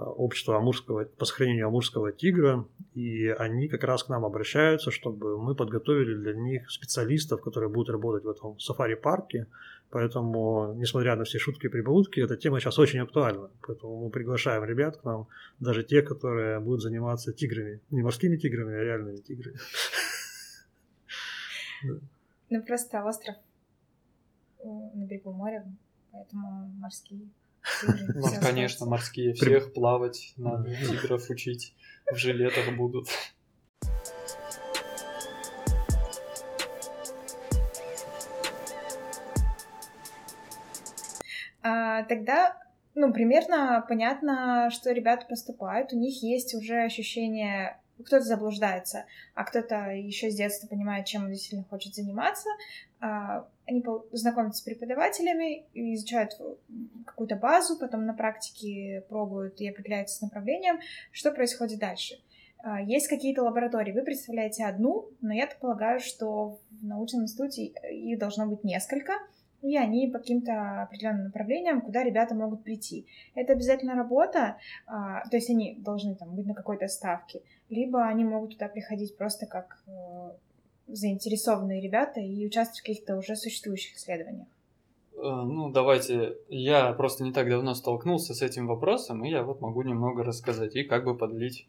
[0.00, 5.38] Э, общества амурского, по сохранению амурского тигра, и они как раз к нам обращаются, чтобы
[5.38, 9.46] мы подготовили для них специалистов, которые будут работать в этом сафари-парке.
[9.90, 13.50] Поэтому, несмотря на все шутки и прибаутки, эта тема сейчас очень актуальна.
[13.66, 15.26] Поэтому мы приглашаем ребят к нам,
[15.58, 17.80] даже те, которые будут заниматься тиграми.
[17.90, 19.58] Не морскими тиграми, а реальными тиграми.
[22.50, 23.36] Ну, просто остров
[24.62, 25.64] на берегу моря,
[26.12, 27.28] поэтому морские
[27.82, 29.34] ну, конечно, морские.
[29.34, 31.74] Всех плавать надо, тигров учить.
[32.10, 33.08] В жилетах будут.
[41.62, 42.56] А, тогда,
[42.94, 45.92] ну, примерно понятно, что ребята поступают.
[45.92, 49.04] У них есть уже ощущение кто-то заблуждается,
[49.34, 52.48] а кто-то еще с детства понимает, чем он действительно хочет заниматься.
[53.00, 56.32] А, они знакомятся с преподавателями, изучают
[57.06, 60.80] какую-то базу, потом на практике пробуют и определяются с направлением.
[61.12, 62.16] Что происходит дальше?
[62.62, 63.92] А, есть какие-то лаборатории.
[63.92, 69.14] Вы представляете одну, но я так полагаю, что в научном институте их должно быть несколько,
[69.62, 73.06] и они по каким-то определенным направлениям, куда ребята могут прийти.
[73.34, 78.24] Это обязательно работа, а, то есть они должны там быть на какой-то ставке, либо они
[78.24, 80.30] могут туда приходить просто как э,
[80.92, 84.48] заинтересованные ребята и участвовать в каких-то уже существующих исследованиях?
[85.14, 89.60] Э, ну, давайте, я просто не так давно столкнулся с этим вопросом, и я вот
[89.60, 91.66] могу немного рассказать и как бы подлить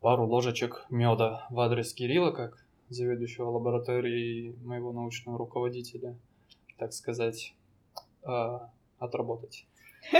[0.00, 6.16] пару ложечек меда в адрес Кирилла, как заведующего лаборатории моего научного руководителя,
[6.78, 7.54] так сказать,
[8.24, 8.58] э,
[8.98, 9.66] отработать.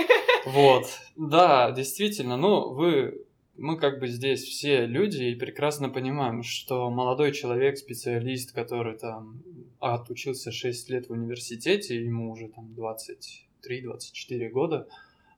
[0.46, 3.25] Вот, да, действительно, ну, вы
[3.58, 9.42] мы как бы здесь все люди и прекрасно понимаем, что молодой человек, специалист, который там
[9.80, 14.88] отучился 6 лет в университете, ему уже там 23-24 года,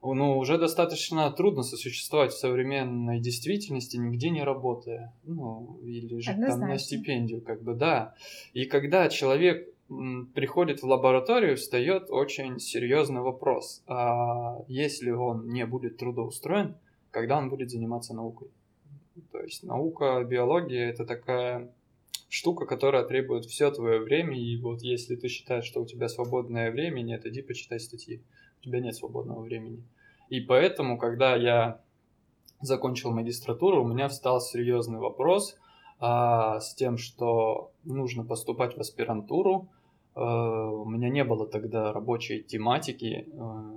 [0.01, 5.13] ну, уже достаточно трудно сосуществовать в современной действительности, нигде не работая.
[5.25, 8.15] Ну, или же там на стипендию, как бы, да.
[8.53, 9.67] И когда человек
[10.33, 13.83] приходит в лабораторию, встает очень серьезный вопрос.
[13.87, 16.75] А если он не будет трудоустроен,
[17.11, 18.49] когда он будет заниматься наукой.
[19.31, 21.73] То есть наука, биология это такая
[22.29, 26.71] штука, которая требует все твое время, и вот если ты считаешь, что у тебя свободное
[26.71, 28.21] время, нет, иди почитай статьи.
[28.59, 29.83] У тебя нет свободного времени.
[30.29, 31.81] И поэтому, когда я
[32.61, 35.57] закончил магистратуру, у меня встал серьезный вопрос
[35.99, 39.69] а, с тем, что нужно поступать в аспирантуру.
[40.13, 43.73] А, у меня не было тогда рабочей тематики, а,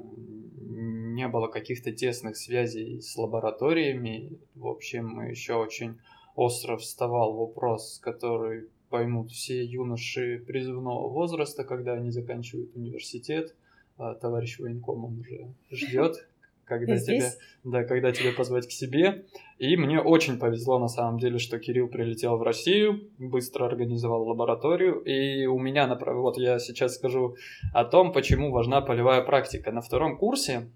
[1.14, 4.38] не было каких-то тесных связей с лабораториями.
[4.54, 5.98] В общем, еще очень
[6.34, 13.54] остро вставал вопрос, который поймут все юноши призывного возраста, когда они заканчивают университет.
[13.98, 16.26] А товарищ военком, он уже ждет,
[16.64, 17.30] когда тебе,
[17.64, 19.24] да, когда тебе позвать к себе.
[19.58, 25.00] И мне очень повезло на самом деле, что Кирилл прилетел в Россию, быстро организовал лабораторию.
[25.00, 27.36] И у меня, вот я сейчас скажу
[27.72, 29.72] о том, почему важна полевая практика.
[29.72, 30.68] На втором курсе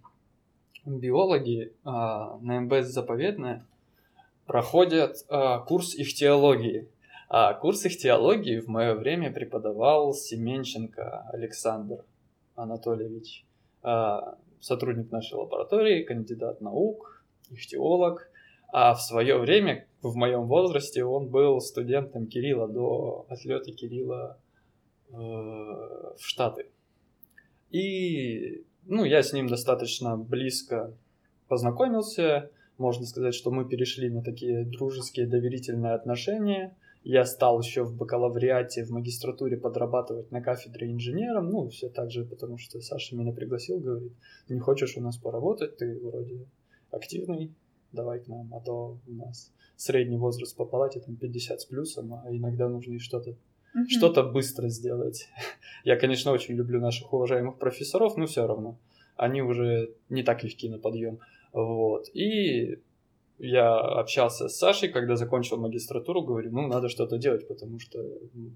[0.87, 3.66] биологи а, на МБС заповедная
[4.46, 6.88] проходят а, курс ихтиологии.
[7.29, 12.05] А курс ихтиологии в мое время преподавал Семенченко Александр
[12.55, 13.44] Анатольевич,
[13.83, 18.31] а, сотрудник нашей лаборатории, кандидат наук, ихтиолог.
[18.72, 24.38] А в свое время, в моем возрасте, он был студентом Кирилла до отлета Кирилла
[25.09, 26.66] э, в Штаты.
[27.70, 30.92] И ну, я с ним достаточно близко
[31.49, 32.51] познакомился.
[32.79, 36.77] Можно сказать, что мы перешли на такие дружеские, доверительные отношения–
[37.09, 41.51] я стал еще в бакалавриате, в магистратуре подрабатывать на кафедре инженером.
[41.51, 44.12] Ну, все так же, потому что Саша меня пригласил, говорит,
[44.49, 46.49] не хочешь у нас поработать, ты вроде
[46.90, 47.55] активный,
[47.92, 52.12] давай к нам, а то у нас средний возраст по палате там 50 с плюсом,
[52.12, 53.37] а иногда нужно и что-то
[53.77, 53.89] mm-hmm.
[53.89, 55.29] что-то быстро сделать.
[55.85, 58.79] Я, конечно, очень люблю наших уважаемых профессоров, но все равно
[59.17, 61.19] они уже не так легки на подъем.
[61.53, 62.09] Вот.
[62.15, 62.79] И
[63.39, 68.03] я общался с Сашей, когда закончил магистратуру, говорю, ну, надо что-то делать, потому что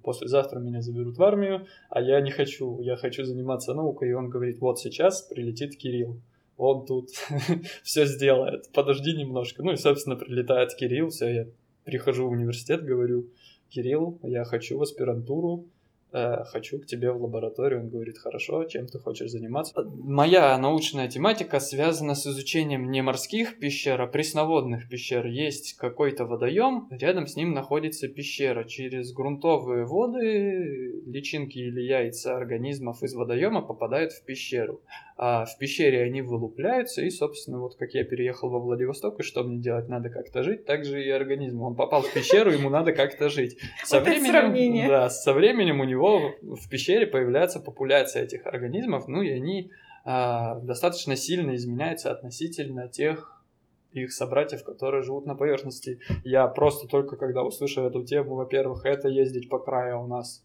[0.02, 4.10] послезавтра меня заберут в армию, а я не хочу, я хочу заниматься наукой.
[4.10, 6.20] И он говорит, вот сейчас прилетит Кирилл,
[6.56, 7.10] он тут
[7.82, 9.62] все сделает, подожди немножко.
[9.62, 11.46] Ну и, собственно, прилетает Кирилл, все, я
[11.84, 13.26] прихожу в университет, говорю,
[13.70, 15.64] Кирилл, я хочу в аспирантуру,
[16.12, 17.80] Э, хочу к тебе в лабораторию.
[17.80, 19.74] Он говорит, хорошо, чем ты хочешь заниматься?
[19.84, 25.26] Моя научная тематика связана с изучением не морских пещер, а пресноводных пещер.
[25.26, 28.64] Есть какой-то водоем, рядом с ним находится пещера.
[28.64, 34.80] Через грунтовые воды личинки или яйца организмов из водоема попадают в пещеру.
[35.22, 39.42] А в пещере они вылупляются, и, собственно, вот как я переехал во Владивосток, и что
[39.42, 39.86] мне делать?
[39.86, 41.60] Надо как-то жить, так же и организм.
[41.60, 43.58] Он попал в пещеру, ему надо как-то жить.
[43.84, 49.28] Со временем, да, со временем у него в пещере появляется популяция этих организмов, ну и
[49.28, 49.70] они
[50.06, 53.44] а, достаточно сильно изменяются относительно тех
[53.92, 55.98] их собратьев, которые живут на поверхности.
[56.24, 60.42] Я просто только когда услышал эту тему, во-первых, это ездить по краю у нас,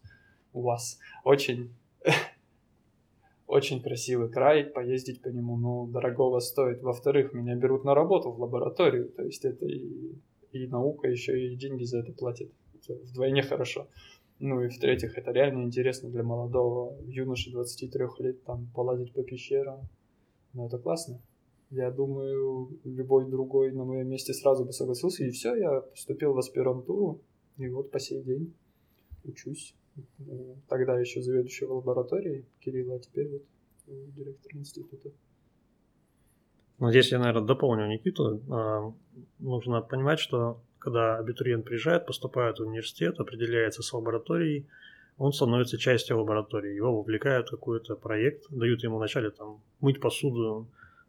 [0.52, 1.72] у вас очень
[3.46, 6.82] очень красивый край, поездить по нему, ну, дорогого стоит.
[6.82, 10.16] Во-вторых, меня берут на работу в лабораторию, то есть это и,
[10.52, 12.50] и наука еще и деньги за это платит.
[12.74, 13.88] Это вдвойне хорошо.
[14.38, 19.88] Ну и в-третьих, это реально интересно для молодого юноши 23 лет там полазить по пещерам.
[20.52, 21.20] Ну это классно.
[21.70, 25.24] Я думаю, любой другой на моем месте сразу бы согласился.
[25.24, 27.20] И все, я поступил в аспирантуру.
[27.56, 28.52] И вот по сей день
[29.24, 29.74] учусь
[30.68, 33.42] тогда еще заведующего лабораторией Кирилла, а теперь вот
[34.14, 35.10] директор института.
[36.78, 38.42] Ну, здесь я, наверное, дополню Никиту.
[38.50, 38.92] А,
[39.38, 44.66] нужно понимать, что когда абитуриент приезжает, поступает в университет, определяется с лабораторией,
[45.18, 46.74] он становится частью лаборатории.
[46.74, 50.68] Его вовлекают в какой-то проект, дают ему вначале там мыть посуду,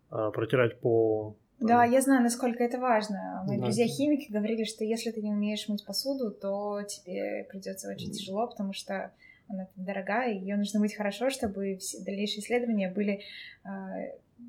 [0.10, 3.43] а, протирать пол, да, я знаю, насколько это важно.
[3.47, 3.63] Мои да.
[3.63, 8.73] друзья-химики говорили, что если ты не умеешь мыть посуду, то тебе придется очень тяжело, потому
[8.73, 9.11] что
[9.49, 13.21] она дорогая, ее нужно мыть хорошо, чтобы все дальнейшие исследования были
[13.63, 13.69] а,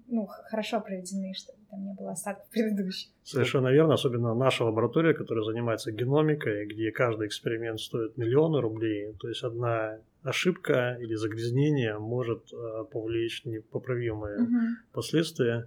[0.09, 3.11] ну, хорошо проведены, чтобы там не было остатков предыдущих.
[3.23, 9.15] Совершенно верно, особенно наша лаборатория, которая занимается геномикой, где каждый эксперимент стоит миллионы рублей.
[9.21, 14.61] То есть одна ошибка или загрязнение может а, повлечь непоправимые угу.
[14.93, 15.67] последствия.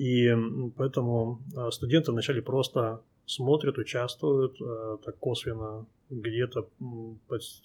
[0.00, 0.34] И
[0.78, 6.66] поэтому а, студенты вначале просто смотрят, участвуют а, так косвенно, где-то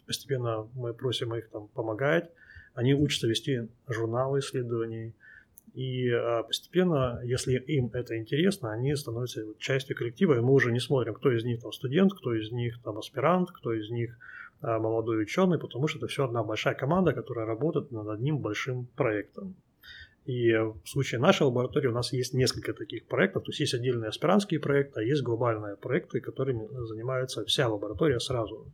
[0.06, 2.30] постепенно мы просим их там помогать.
[2.74, 5.14] Они учатся вести журналы исследований.
[5.76, 10.82] И а, постепенно, если им это интересно, они становятся частью коллектива, и мы уже не
[10.82, 14.18] смотрим, кто из них там студент, кто из них там аспирант, кто из них
[14.62, 19.56] молодой ученый, потому что это все одна большая команда, которая работает над одним большим проектом.
[20.26, 23.44] И в случае нашей лаборатории у нас есть несколько таких проектов.
[23.44, 28.72] То есть есть отдельные аспирантские проекты, а есть глобальные проекты, которыми занимается вся лаборатория сразу.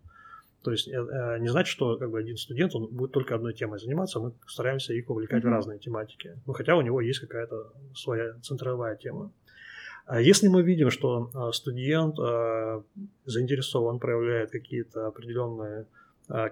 [0.63, 3.53] То есть э, э, не значит, что как бы один студент он будет только одной
[3.53, 5.47] темой заниматься, мы стараемся их увлекать mm-hmm.
[5.47, 6.39] в разные тематики.
[6.45, 9.33] Ну, хотя у него есть какая-то своя центровая тема.
[10.05, 12.15] А если мы видим, что э, студент
[13.25, 15.85] заинтересован, проявляет какие-то определенные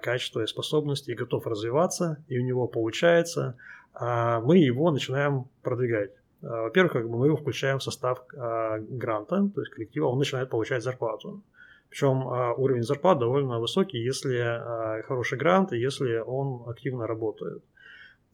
[0.01, 3.55] качества и способности и готов развиваться, и у него получается,
[3.99, 6.11] а, мы его начинаем продвигать.
[6.41, 10.19] А, во-первых, как бы мы его включаем в состав а, гранта, то есть коллектива, он
[10.19, 11.43] начинает получать зарплату.
[11.89, 12.27] Причем
[12.57, 17.63] уровень зарплат довольно высокий, если хороший грант если он активно работает.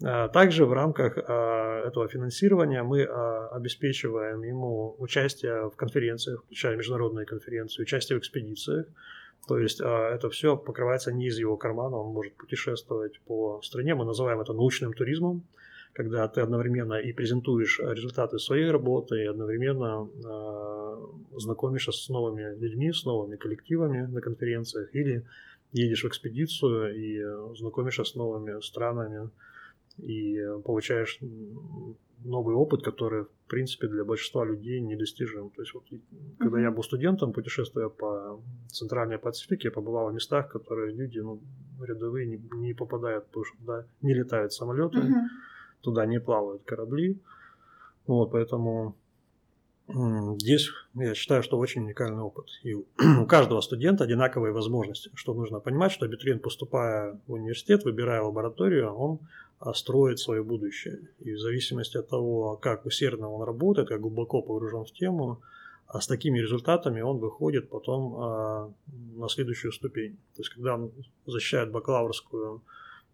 [0.02, 8.18] Также в рамках этого финансирования мы обеспечиваем ему участие в конференциях, включая международные конференции, участие
[8.18, 8.88] в экспедициях.
[9.48, 13.94] То есть это все покрывается не из его кармана, он может путешествовать по стране.
[13.94, 15.44] Мы называем это научным туризмом,
[15.94, 20.10] когда ты одновременно и презентуешь результаты своей работы, и одновременно
[21.38, 25.24] знакомишься с новыми людьми, с новыми коллективами на конференциях, или
[25.74, 29.30] едешь в экспедицию и знакомишься с новыми странами,
[29.98, 31.20] и получаешь
[32.24, 35.50] новый опыт, который, в принципе, для большинства людей недостижим.
[35.50, 35.84] То есть, вот,
[36.40, 36.62] когда mm-hmm.
[36.62, 41.40] я был студентом, путешествуя по Центральной Пацифике, я побывал в местах, которые люди ну,
[41.82, 45.26] рядовые не, не попадают, потому что туда не летают самолеты, mm-hmm.
[45.82, 47.20] туда не плавают корабли.
[48.08, 48.96] Вот, поэтому
[49.88, 52.46] Здесь я считаю, что очень уникальный опыт.
[52.64, 52.86] И у
[53.28, 55.12] каждого студента одинаковые возможности.
[55.14, 59.20] Что нужно понимать, что абитуриент, поступая в университет, выбирая лабораторию, он
[59.74, 61.00] строит свое будущее.
[61.20, 65.42] И в зависимости от того, как усердно он работает, как глубоко погружен в тему,
[65.88, 68.74] а с такими результатами он выходит потом а,
[69.16, 70.18] на следующую ступень.
[70.36, 70.92] То есть, когда он
[71.26, 72.62] защищает бакалаврскую,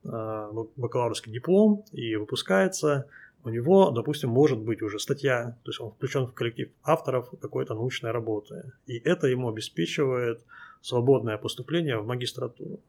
[0.06, 3.08] а, бакалаврский диплом и выпускается,
[3.44, 7.74] у него, допустим, может быть уже статья, то есть он включен в коллектив авторов какой-то
[7.74, 8.72] научной работы.
[8.88, 10.42] И это ему обеспечивает
[10.82, 12.80] свободное поступление в магистратуру.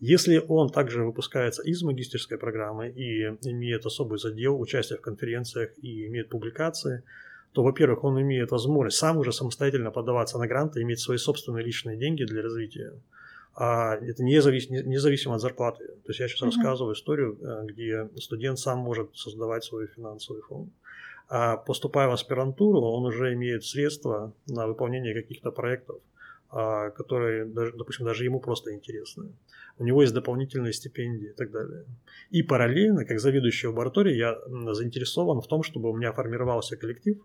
[0.00, 6.06] Если он также выпускается из магистерской программы и имеет особый задел, участие в конференциях и
[6.06, 7.02] имеет публикации,
[7.52, 11.98] то, во-первых, он имеет возможность сам уже самостоятельно подаваться на гранты, иметь свои собственные личные
[11.98, 12.94] деньги для развития.
[13.54, 15.86] А это независ, независимо от зарплаты.
[15.88, 16.46] То есть я сейчас uh-huh.
[16.46, 20.70] рассказываю историю, э, где студент сам может создавать свой финансовый фонд.
[21.28, 26.00] А поступая в аспирантуру, он уже имеет средства на выполнение каких-то проектов,
[26.50, 29.32] которые, допустим, даже ему просто интересны.
[29.78, 31.84] У него есть дополнительные стипендии и так далее.
[32.30, 34.38] И параллельно, как заведующий лабораторией, я
[34.74, 37.18] заинтересован в том, чтобы у меня формировался коллектив,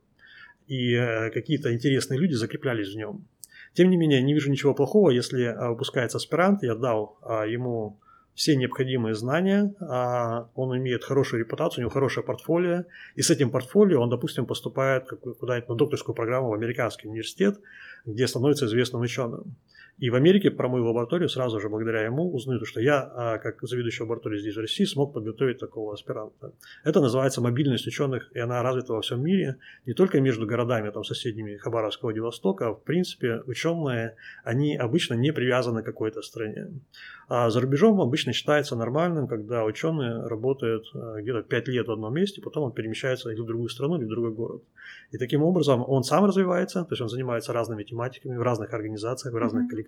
[0.67, 3.27] и э, какие-то интересные люди закреплялись в нем.
[3.73, 7.99] Тем не менее, не вижу ничего плохого, если а, выпускается аспирант, я дал а, ему
[8.35, 12.83] все необходимые знания, а, он имеет хорошую репутацию, у него хорошее портфолио,
[13.15, 15.09] и с этим портфолио он, допустим, поступает
[15.39, 17.59] куда-нибудь на докторскую программу в американский университет,
[18.05, 19.55] где становится известным ученым.
[19.97, 23.61] И в Америке про мою лабораторию сразу же благодаря ему узнают, что я, а, как
[23.61, 26.51] заведующий лабораторией здесь в России, смог подготовить такого аспиранта.
[26.83, 31.05] Это называется мобильность ученых, и она развита во всем мире, не только между городами, там,
[31.05, 36.67] соседними Хабаровского и Владивостока, а в принципе ученые, они обычно не привязаны к какой-то стране.
[37.29, 42.13] А за рубежом обычно считается нормальным, когда ученые работают а, где-то 5 лет в одном
[42.13, 44.61] месте, потом он перемещается или в другую страну, или в другой город.
[45.11, 49.33] И таким образом он сам развивается, то есть он занимается разными тематиками в разных организациях,
[49.33, 49.84] в разных коллективах,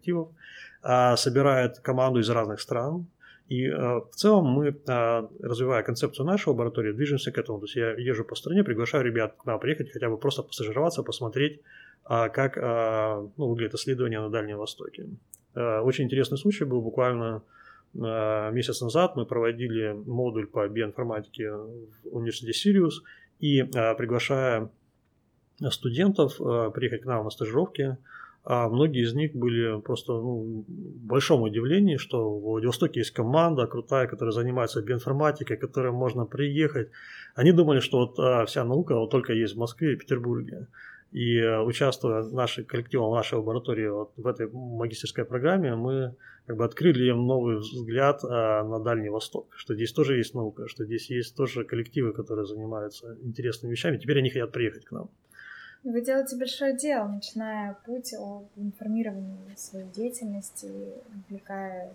[0.82, 3.08] а, собирает команду из разных стран.
[3.50, 7.60] И а, в целом мы, а, развивая концепцию нашей лаборатории, движемся к этому.
[7.60, 11.04] То есть я езжу по стране, приглашаю ребят к нам приехать, хотя бы просто постажироваться,
[11.04, 11.62] посмотреть,
[12.06, 15.08] как ну, выглядит исследование на Дальнем Востоке.
[15.54, 17.42] Очень интересный случай был буквально
[17.94, 19.18] месяц назад.
[19.18, 23.04] Мы проводили модуль по биоинформатике в университете Сириус
[23.42, 24.70] и приглашая
[25.70, 27.98] студентов э, приехать к нам на стажировки.
[28.50, 33.68] А многие из них были просто ну, в большом удивлении, что в Владивостоке есть команда
[33.68, 36.90] крутая, которая занимается биоинформатикой, к которой можно приехать.
[37.36, 40.68] Они думали, что вот а, вся наука вот только есть в Москве и Петербурге.
[41.12, 46.64] И э, участвуя нашим коллективом, нашей лаборатории вот в этой магистерской программе, мы как бы
[46.64, 51.10] открыли им новый взгляд а, на Дальний Восток, что здесь тоже есть наука, что здесь
[51.10, 53.98] есть тоже коллективы, которые занимаются интересными вещами.
[53.98, 55.10] Теперь они хотят приехать к нам.
[55.90, 60.70] Вы делаете большое дело, начиная путь о информировании своей деятельности,
[61.30, 61.94] вовлекая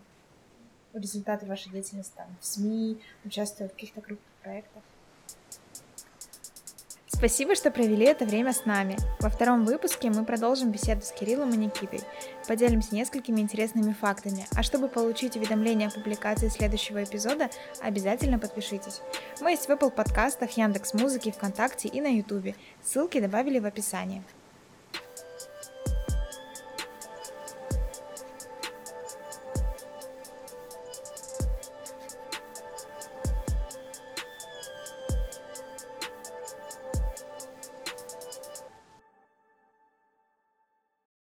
[0.94, 4.82] результаты вашей деятельности там, в СМИ, участвуя в каких-то крупных проектах.
[7.22, 8.96] Спасибо, что провели это время с нами.
[9.20, 12.00] Во втором выпуске мы продолжим беседу с Кириллом и Никитой,
[12.48, 14.44] поделимся несколькими интересными фактами.
[14.56, 17.48] А чтобы получить уведомления о публикации следующего эпизода,
[17.80, 19.02] обязательно подпишитесь.
[19.40, 22.56] Мы есть в Apple подкастах, Яндекс Музыке, ВКонтакте и на Ютубе.
[22.82, 24.24] Ссылки добавили в описании.